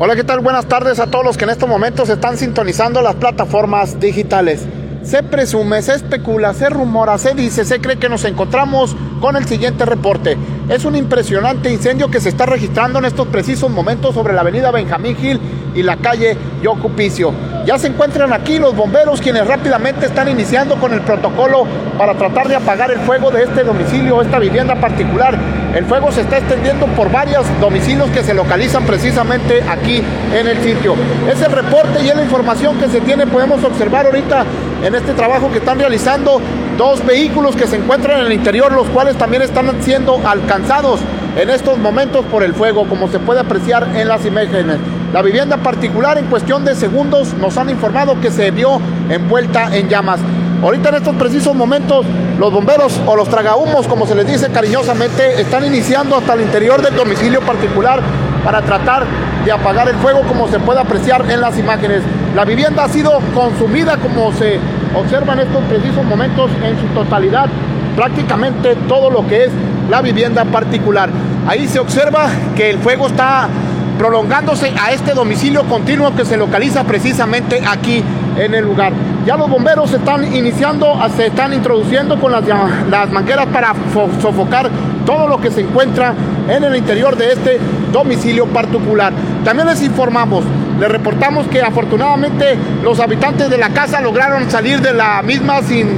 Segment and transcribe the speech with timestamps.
[0.00, 0.38] Hola, ¿qué tal?
[0.38, 4.64] Buenas tardes a todos los que en estos momentos están sintonizando las plataformas digitales.
[5.02, 9.44] Se presume, se especula, se rumora, se dice, se cree que nos encontramos con el
[9.46, 10.36] siguiente reporte.
[10.68, 14.70] Es un impresionante incendio que se está registrando en estos precisos momentos sobre la avenida
[14.70, 15.40] Benjamín Gil
[15.74, 17.32] y la calle Yocupicio.
[17.66, 21.64] Ya se encuentran aquí los bomberos quienes rápidamente están iniciando con el protocolo
[21.98, 25.36] para tratar de apagar el fuego de este domicilio, esta vivienda particular.
[25.78, 30.02] El fuego se está extendiendo por varios domicilios que se localizan precisamente aquí
[30.34, 30.96] en el sitio.
[31.30, 33.28] Es el reporte y es la información que se tiene.
[33.28, 34.44] Podemos observar ahorita
[34.82, 36.40] en este trabajo que están realizando
[36.76, 40.98] dos vehículos que se encuentran en el interior, los cuales también están siendo alcanzados
[41.36, 44.78] en estos momentos por el fuego, como se puede apreciar en las imágenes.
[45.12, 49.88] La vivienda particular en cuestión de segundos nos han informado que se vio envuelta en
[49.88, 50.18] llamas.
[50.62, 52.04] Ahorita en estos precisos momentos
[52.38, 56.82] los bomberos o los tragahumos, como se les dice cariñosamente, están iniciando hasta el interior
[56.82, 58.00] del domicilio particular
[58.44, 59.04] para tratar
[59.44, 62.02] de apagar el fuego como se puede apreciar en las imágenes.
[62.34, 64.58] La vivienda ha sido consumida como se
[64.96, 67.46] observa en estos precisos momentos en su totalidad,
[67.94, 69.50] prácticamente todo lo que es
[69.88, 71.08] la vivienda particular.
[71.46, 73.48] Ahí se observa que el fuego está
[73.96, 78.02] prolongándose a este domicilio continuo que se localiza precisamente aquí
[78.38, 78.92] en el lugar.
[79.26, 82.44] Ya los bomberos se están iniciando, se están introduciendo con las,
[82.90, 83.74] las mangueras para
[84.20, 84.70] sofocar
[85.04, 86.14] todo lo que se encuentra
[86.48, 87.58] en el interior de este
[87.92, 89.12] domicilio particular.
[89.44, 90.44] También les informamos,
[90.78, 95.88] les reportamos que afortunadamente los habitantes de la casa lograron salir de la misma sin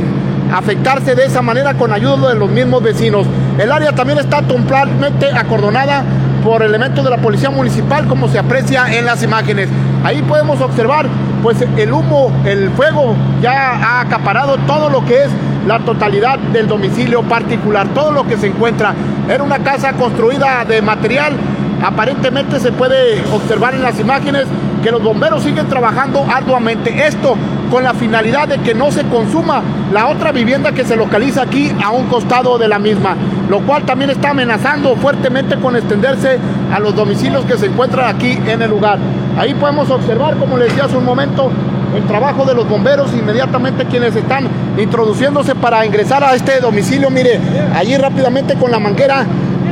[0.53, 3.27] afectarse de esa manera con ayuda de los mismos vecinos.
[3.59, 6.05] El área también está totalmente acordonada
[6.43, 9.69] por elementos de la policía municipal como se aprecia en las imágenes.
[10.05, 11.07] Ahí podemos observar
[11.43, 15.31] pues el humo, el fuego ya ha acaparado todo lo que es
[15.67, 18.95] la totalidad del domicilio particular, todo lo que se encuentra.
[19.29, 21.35] Era una casa construida de material,
[21.83, 24.47] aparentemente se puede observar en las imágenes
[24.83, 27.07] que los bomberos siguen trabajando arduamente.
[27.07, 27.37] Esto
[27.71, 29.63] con la finalidad de que no se consuma
[29.93, 33.17] la otra vivienda que se localiza aquí a un costado de la misma,
[33.51, 36.39] lo cual también está amenazando fuertemente con extenderse
[36.73, 38.99] a los domicilios que se encuentran aquí en el lugar.
[39.37, 41.51] Ahí podemos observar, como les decía hace un momento,
[41.97, 44.47] el trabajo de los bomberos inmediatamente quienes están
[44.79, 47.11] introduciéndose para ingresar a este domicilio.
[47.11, 47.41] Mire,
[47.75, 49.27] allí rápidamente con la manguera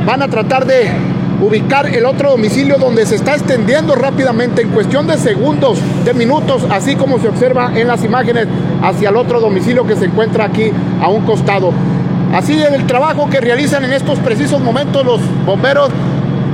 [0.05, 0.91] van a tratar de
[1.41, 6.65] ubicar el otro domicilio donde se está extendiendo rápidamente en cuestión de segundos, de minutos,
[6.69, 8.45] así como se observa en las imágenes
[8.83, 10.69] hacia el otro domicilio que se encuentra aquí
[11.01, 11.71] a un costado.
[12.33, 15.89] Así el trabajo que realizan en estos precisos momentos los bomberos,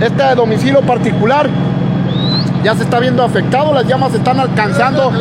[0.01, 1.49] este domicilio particular
[2.63, 5.11] ya se está viendo afectado, las llamas están alcanzando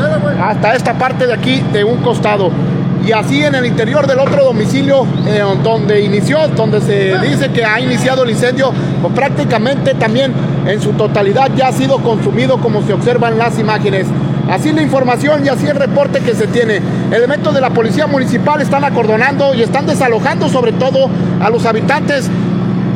[0.41, 2.51] hasta esta parte de aquí de un costado
[3.07, 7.65] y así en el interior del otro domicilio eh, donde inició, donde se dice que
[7.65, 8.73] ha iniciado el incendio,
[9.03, 10.33] pues prácticamente también
[10.67, 14.07] en su totalidad ya ha sido consumido como se observan las imágenes.
[14.51, 16.81] Así la información y así el reporte que se tiene.
[17.11, 21.09] Elementos de la policía municipal están acordonando y están desalojando sobre todo
[21.41, 22.29] a los habitantes,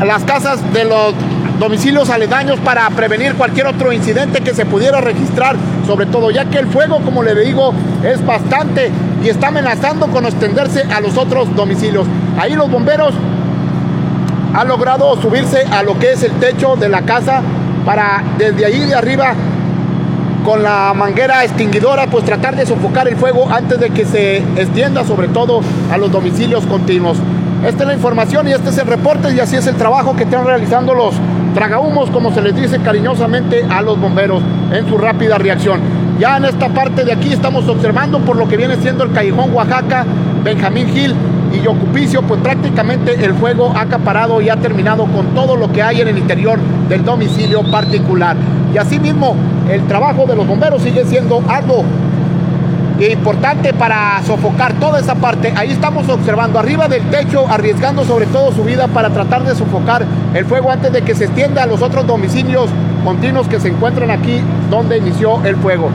[0.00, 1.14] a las casas de los
[1.58, 5.56] domicilios aledaños para prevenir cualquier otro incidente que se pudiera registrar,
[5.86, 7.72] sobre todo ya que el fuego, como le digo,
[8.04, 8.92] es bastante
[9.24, 12.06] y está amenazando con extenderse a los otros domicilios.
[12.38, 13.14] Ahí los bomberos
[14.54, 17.42] han logrado subirse a lo que es el techo de la casa
[17.84, 19.34] para desde ahí de arriba
[20.48, 25.04] con la manguera extinguidora pues tratar de sofocar el fuego antes de que se extienda
[25.04, 25.60] sobre todo
[25.92, 27.18] a los domicilios continuos.
[27.66, 30.22] Esta es la información y este es el reporte y así es el trabajo que
[30.22, 31.12] están realizando los
[31.52, 34.42] tragahumos, como se les dice cariñosamente a los bomberos
[34.72, 35.80] en su rápida reacción.
[36.18, 39.52] Ya en esta parte de aquí estamos observando por lo que viene siendo el Callejón
[39.52, 40.06] Oaxaca,
[40.42, 41.14] Benjamín Gil
[41.52, 45.82] y Yocupicio, pues prácticamente el fuego ha acaparado y ha terminado con todo lo que
[45.82, 46.58] hay en el interior
[46.88, 48.34] del domicilio particular.
[48.72, 49.34] Y asimismo,
[49.68, 51.84] el trabajo de los bomberos sigue siendo algo
[53.06, 55.52] importante para sofocar toda esa parte.
[55.56, 60.04] Ahí estamos observando arriba del techo, arriesgando sobre todo su vida para tratar de sofocar
[60.34, 62.70] el fuego antes de que se extienda a los otros domicilios
[63.04, 64.40] continuos que se encuentran aquí
[64.70, 65.90] donde inició el fuego.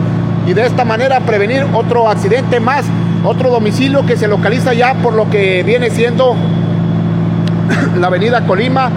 [0.48, 2.86] Y de esta manera prevenir otro accidente más,
[3.26, 6.36] otro domicilio que se localiza ya por lo que viene siendo
[8.00, 8.90] la avenida Colima,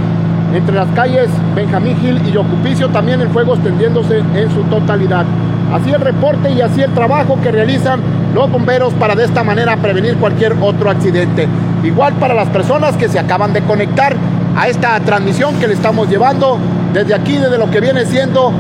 [0.56, 5.26] entre las calles Benjamín Gil y Yocupicio, también el fuego extendiéndose en su totalidad.
[5.72, 8.00] Así el reporte y así el trabajo que realizan
[8.34, 11.46] los bomberos para de esta manera prevenir cualquier otro accidente.
[11.84, 14.16] Igual para las personas que se acaban de conectar
[14.56, 16.58] a esta transmisión que le estamos llevando
[16.94, 18.52] desde aquí, desde lo que viene siendo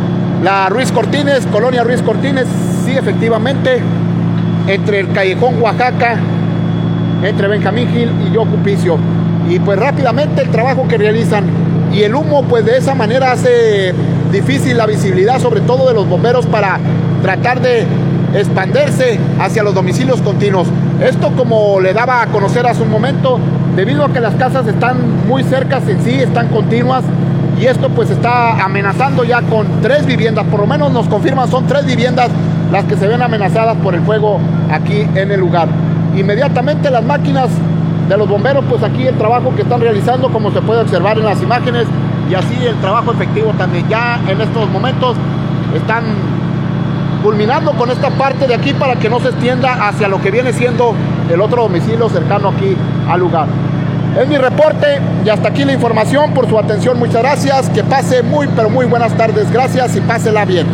[0.42, 2.46] la Ruiz Cortines, Colonia Ruiz Cortines,
[2.84, 3.80] sí, efectivamente,
[4.66, 6.16] entre el Callejón Oaxaca,
[7.22, 8.98] entre Benjamín Gil y Yocupicio.
[9.48, 11.65] Y pues rápidamente el trabajo que realizan
[11.96, 13.94] y el humo pues de esa manera hace
[14.30, 16.78] difícil la visibilidad, sobre todo de los bomberos, para
[17.22, 17.86] tratar de
[18.34, 20.68] expandirse hacia los domicilios continuos.
[21.00, 23.38] Esto como le daba a conocer hace un momento,
[23.74, 27.02] debido a que las casas están muy cercas en sí, están continuas,
[27.58, 31.66] y esto pues está amenazando ya con tres viviendas, por lo menos nos confirman son
[31.66, 32.28] tres viviendas
[32.70, 34.38] las que se ven amenazadas por el fuego
[34.70, 35.68] aquí en el lugar.
[36.14, 37.48] Inmediatamente las máquinas
[38.08, 41.24] de los bomberos, pues aquí el trabajo que están realizando, como se puede observar en
[41.24, 41.86] las imágenes,
[42.30, 43.88] y así el trabajo efectivo también.
[43.88, 45.16] Ya en estos momentos
[45.74, 46.04] están
[47.22, 50.52] culminando con esta parte de aquí para que no se extienda hacia lo que viene
[50.52, 50.94] siendo
[51.32, 52.76] el otro domicilio cercano aquí
[53.08, 53.48] al lugar.
[54.20, 56.98] Es mi reporte y hasta aquí la información por su atención.
[56.98, 57.68] Muchas gracias.
[57.68, 59.50] Que pase muy, pero muy buenas tardes.
[59.50, 60.66] Gracias y pásela bien.